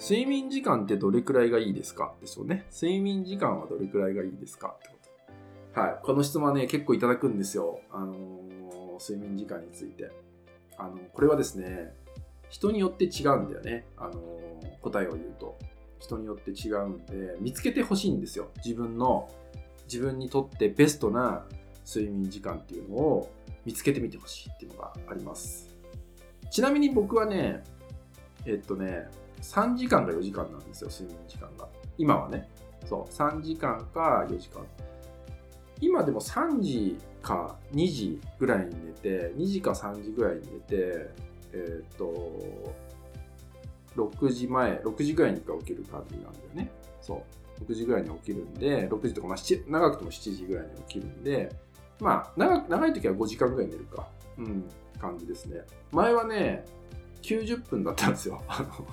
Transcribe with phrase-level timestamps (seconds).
[0.00, 2.14] 睡眠時間ってどれくらいがいいですか？
[2.22, 2.64] ですよね。
[2.72, 4.74] 睡眠時間はどれくらいがいいですか？
[4.78, 4.94] ってこ
[5.74, 5.80] と。
[5.80, 5.98] はい。
[6.02, 7.80] この質問はね、結構いただくんですよ。
[7.92, 8.40] あのー
[8.98, 10.10] 睡眠時間について。
[10.76, 11.94] あの、これはですね、
[12.48, 13.86] 人によって違うんだよね。
[13.96, 15.58] あのー答えを言うと。
[15.98, 18.50] 人によって違うんで、見つけてほしいんですよ。
[18.64, 19.30] 自分の、
[19.84, 21.44] 自分にとってベストな
[21.86, 23.30] 睡眠時間っていうのを
[23.66, 25.68] 見つけてみてほしいっていうのがあります。
[26.50, 27.62] ちなみに僕はね、
[28.46, 29.08] えっとね、
[29.40, 31.68] 3時間か4時間なんですよ、睡眠時間が。
[31.98, 32.48] 今はね。
[32.86, 34.64] そう、3時間か4時間。
[35.80, 41.10] 今でも3時か2時ぐらいに寝て、2時か3時ぐらいに寝て、
[41.52, 42.40] えっと、
[43.96, 46.70] 6時前、6時ぐらいに起きる感じなんだよね。
[47.00, 47.24] そ
[47.60, 47.64] う。
[47.64, 51.50] 6時ぐらいに起きるんで、6時とか、まあ、長くても7時ぐらいに起きるんで、
[51.98, 54.08] まあ、長長い時は5時間ぐらい寝るか。
[54.38, 54.64] うん、
[54.98, 55.62] 感じですね。
[55.92, 56.64] 前はね、
[57.22, 58.42] 90分だったんですよ。
[58.48, 58.86] あの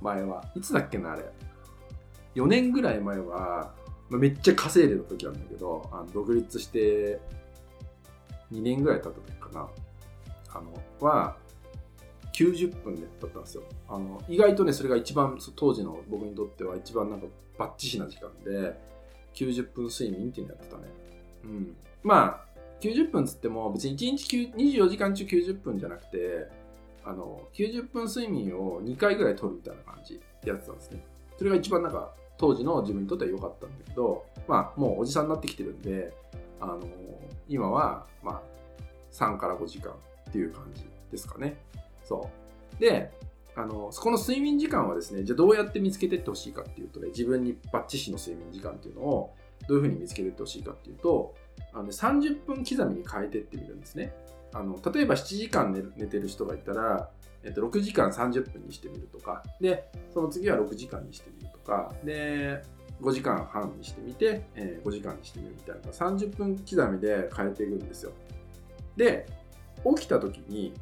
[0.00, 0.44] 前は。
[0.54, 1.24] いつだっけな、あれ。
[2.34, 3.74] 4年ぐらい前は、
[4.08, 7.20] まあめっちゃ稼いでた時なんだけど、あの独立して
[8.52, 9.68] 2年ぐらい経った時かな。
[10.54, 11.36] あの、は、
[12.32, 13.62] 90分でだったんですよ。
[13.88, 17.26] あの、意外とね、それが一番、当時の僕にとっては一番なんか
[17.58, 18.78] バッチシな時間で、
[19.34, 20.84] 90分睡眠っていうのやってたね。
[21.44, 21.76] うん。
[22.02, 22.46] まあ、
[22.80, 26.48] 90分つっても別に1日24時間中90分じゃなくて、
[27.06, 31.04] あの、90分睡眠を2回ぐらい取るみたいな感じでやってたんですね。
[31.38, 36.12] それが一番なんか当時の自分にとっては良かったんだけど、まあもうおじさんになってきてるんで、
[36.60, 36.80] あの、
[37.48, 38.42] 今はまあ
[39.12, 41.56] 3から5時間っていう感じですかね。
[42.04, 42.28] そ
[42.76, 42.80] う。
[42.80, 43.12] で、
[43.54, 49.34] あの、そこの睡眠時間はですね、じゃあどうやって見つけてってほしいかっていうとね、自分にバッチシの睡眠時間っていうのを
[49.68, 51.34] どういうふうに見つけてってほしいかっていうと、
[51.72, 54.12] あのね、30分刻みに変えてってみるんですね。
[54.58, 57.10] あの例えば7時間寝てる人がいたら、
[57.44, 62.62] えっと、6時間30分にしてみるとか、で、その次は6時間にしてみるとか、で、
[63.02, 68.12] 5時間半にしてみて、えー5時間にしてみるみたいな、30分刻みで変えていくんですよ。
[68.96, 69.26] で、
[69.96, 70.72] 起きた時に、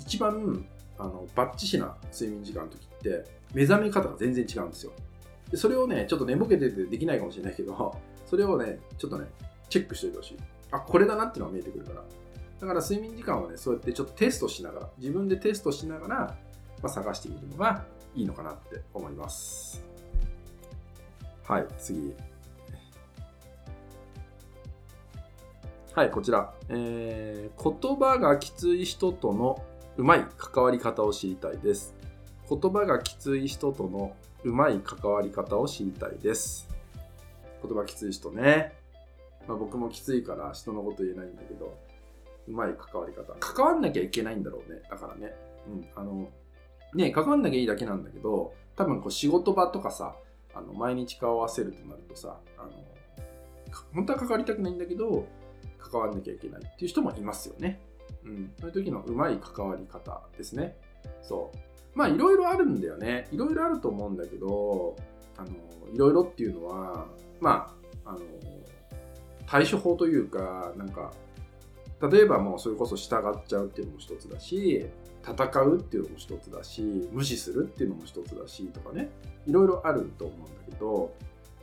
[0.00, 0.64] 一番
[0.96, 4.92] あのバッチシな睡眠時間の時って、目覚め方が全然違うんですよ。
[5.50, 9.26] でそれをね、ちょっと寝ぼけててできないかもしれないけど、それをね、ちょっとね、
[9.68, 10.36] チェックしておいてほしい。
[10.70, 12.02] あ、これだなっていうのが見えてくるから。
[12.60, 16.36] だから睡眠時間はね、そうやってちょっとテストしながら、自分でテストしながら、ま
[16.84, 19.84] あ、探してみるのがいいのかなって思います。
[21.44, 22.14] はい、次。
[25.94, 26.52] はい、こちら。
[26.68, 29.64] えー言葉がきつい人との
[29.96, 31.94] うまい関わり方を知りたいです。
[32.48, 34.14] 言葉がきつい人との
[34.44, 36.68] うまい関わり方を知りたいです。
[37.62, 38.74] 言葉きつい人ね。
[39.48, 41.76] まあ、僕もきついから人のこと言えないんだけど、
[42.48, 43.34] うまい関わり方。
[43.38, 44.80] 関わんなきゃいけないんだろうね。
[44.90, 45.34] だからね。
[45.66, 45.88] うん。
[45.94, 46.28] あの、
[46.94, 50.16] ね、関わんなきゃいいだけなんだけど、多分こう仕事場とかさ、
[50.54, 52.70] あの毎日顔合わせるとなるとさ、あの、
[53.94, 55.26] 本当は関わりたくないんだけど、
[55.78, 57.80] 関わんなきゃいけないっていう人もいますよね。
[58.24, 58.52] うん。
[58.58, 60.76] そういう時のうまい関わり方ですね。
[61.22, 61.58] そう。
[61.98, 63.28] まあいろいろあるんだよね。
[63.32, 64.96] いろいろあると思うんだけど、
[65.36, 65.48] あの、
[65.92, 67.06] いろいろっていうのは、
[67.40, 68.20] まあ、あの、
[69.46, 71.12] 対処法というか、なんか、
[72.00, 74.86] 例えばもうそれこそ従っちゃうっていうのも一つだし、
[75.22, 79.10] 戦うっていうのも一つだし、無視するっていうのも一つだしとかね、
[79.46, 81.12] いろいろあると思うんだけど、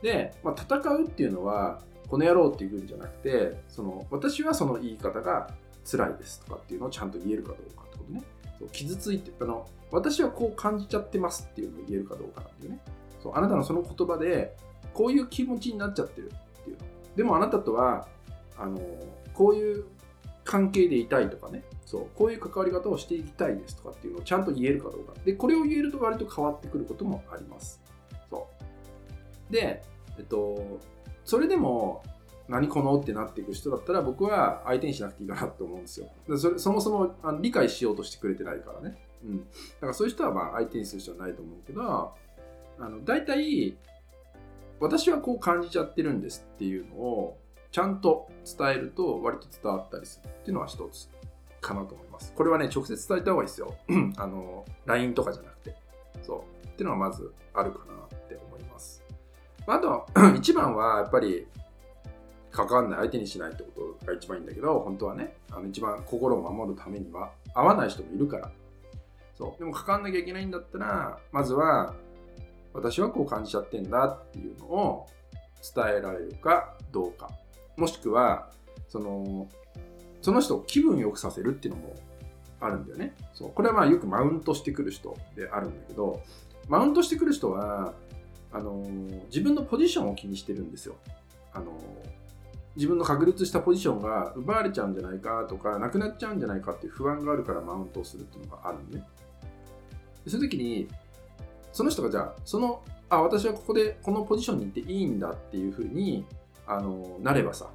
[0.02, 5.50] で、まあ、戦うっていうのは、この野郎っていうんじゃなくて、その、私はその言い方が
[5.90, 8.22] 辛いですとかっていうのをちゃんと言えるかどうかってことね。
[8.58, 12.80] そう傷ついて、あの、私はこう感じちゃってますっていうのを言えるかどうかっていうね。
[13.22, 14.56] そう、あなたのその言葉で、
[14.92, 16.30] こういう気持ちになっちゃってる
[16.60, 16.76] っていう。
[17.16, 18.06] でもあなたとは、
[18.58, 18.78] あの、
[19.34, 19.84] こういう
[20.46, 25.12] 関係でいたいとかね、そう、こういう関わり方をしていきたいですとかっていうのをちゃんと言えるかどうか。
[25.24, 27.82] で、これを言えると割と変わってくることもあります。
[28.30, 28.48] そ
[29.50, 29.52] う。
[29.52, 29.82] で、
[30.16, 30.80] えっと、
[31.24, 32.02] それでも、
[32.48, 36.08] 何このってなっていく人だったら僕は相手にしなくていいかなと思うんですよ。
[36.28, 38.96] でそれそもそもあの理解しようとしてくれてないからね。
[39.24, 39.38] うん。
[39.40, 39.44] だ
[39.80, 42.14] からそういう人はまあ相手にする人はないと思うけど、あ
[42.78, 43.76] の大体、
[44.78, 47.38] 私はこう感じちゃってるんですっていうのを
[47.76, 48.26] ちゃんと
[48.58, 51.10] 伝えると割と伝わったりするっていうのは一つ
[51.60, 52.32] かなと思います。
[52.34, 53.74] これはね、直接伝えた方がいいですよ。
[54.16, 55.76] あの、LINE とかじゃなくて。
[56.22, 56.66] そう。
[56.66, 59.04] っていうのはまずあるかなって思います。
[59.66, 60.06] あと、
[60.38, 61.46] 一番はやっぱり、
[62.50, 68.50] 関わんない相手にしないってことが一番いいんだけど、本当はね、あの一番心を守るためには、合わない人もいるから。
[69.34, 69.58] そう。
[69.58, 71.94] でも関わんなきゃいけないんだったら、まずは、
[72.72, 75.06] 私はこう感じちゃってんだっていうのを
[75.74, 77.28] 伝えられるかどうか。
[77.76, 78.50] もしくは、
[78.88, 79.48] その、
[80.22, 81.96] その人を気分良くさせるっていうのも
[82.60, 83.14] あるんだよね。
[83.34, 83.50] そう。
[83.50, 86.22] これはまあよくマウントしてくる人であるんだけど、
[86.68, 87.94] マウントしてくる人は
[88.52, 88.84] あの
[89.26, 90.96] 自分のポジションを気にしてるんですよ。
[91.52, 91.72] あの
[92.74, 99.04] 自分の確立したポジションが奪われちゃうんじゃないかとかなくなっちゃうんじゃないかっていう不安があるからマウントをするっていうのがあるんで、ね、
[100.26, 100.86] そういう時に
[101.72, 106.26] その人がじゃあそのあ私はここでこのポジションに行っていいんだっていうふうに
[106.66, 107.68] あのなればさ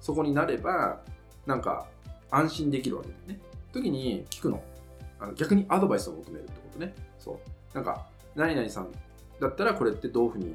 [0.00, 1.00] そこになれば
[1.46, 1.86] なんか
[2.30, 3.40] 安心できるわけだよね。
[3.72, 4.62] 時に聞くの。
[5.20, 6.94] あの逆にアドバイスを求めるってことね。
[7.18, 7.74] そう。
[7.74, 8.06] なんか
[8.36, 8.88] 何々さん
[9.40, 10.54] だったらこれってどういうふうに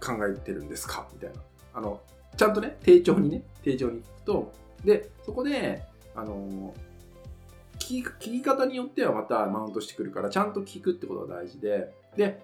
[0.00, 1.08] 考えてるんですか？
[1.12, 1.36] みたいな。
[1.74, 2.00] あの
[2.36, 4.52] ちゃんとね丁重にね丁重に聞くと
[4.84, 5.82] でそこで
[6.14, 6.74] あの
[7.78, 11.94] 聞き聞き方によってはまたマウントしてくるからちゃんと聞くってことが大事で。
[12.16, 12.42] で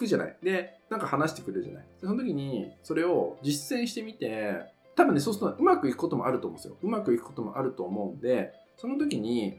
[0.00, 4.64] くじゃないでなんか話してくれるじゃないその時にそれを実践してみて
[4.96, 9.58] 多分ねそうするとうまくいくこともあると思うんですようまくいくこともあると思うんでその時に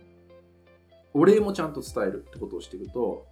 [1.14, 3.26] お礼もちゃんと伝えるってことをしていくと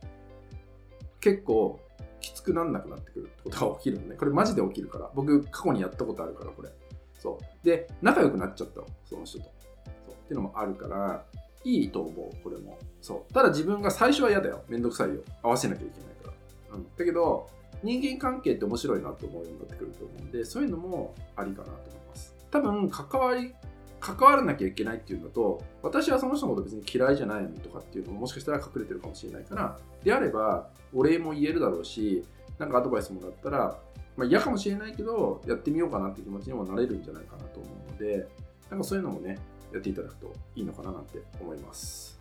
[1.20, 1.80] 結構
[2.22, 4.16] きつくなんなくなってくるってことが起きるのね。
[4.16, 5.10] これマジで起きるから。
[5.16, 6.70] 僕過去にやったことあるから、これ。
[7.18, 7.66] そう。
[7.66, 9.46] で、仲良くなっちゃったの、その人と。
[9.46, 11.24] そうっていうのもあるから、
[11.64, 12.78] いいと思う、これも。
[13.02, 13.34] そう。
[13.34, 14.64] ただ自分が最初は嫌だよ。
[14.68, 15.22] めんどくさいよ。
[15.44, 16.10] 合わせなきゃいけない。
[16.74, 16.84] うん。
[16.98, 17.50] だけど、
[17.84, 22.36] 人間関係って面白いなと思うようになってくると思うんで、そういうのもありかなと思います。
[22.52, 23.54] 多分、関わり
[24.00, 32.26] 関わらなきゃいけないっていうのと私はその人のこと別に嫌いじゃないのとかっていうのももしかしたら隠れてるかもしれないからであればお礼も言えるだろうし
[32.58, 33.78] なんかアドバイスもらったら、
[34.18, 38.28] まあ、嫌かもしれないけどやってみようかなって気持ちにもなれるんじゃないかなと思うので
[38.70, 39.38] なんかそういうのもね
[39.74, 42.19] やっていただくといいのかななんて思います。